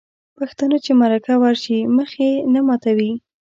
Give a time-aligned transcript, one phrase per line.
[0.37, 3.11] پښتانه چې مرکه ورشي مخ یې نه ماتوي.